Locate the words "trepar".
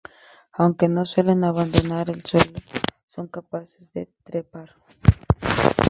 4.23-4.71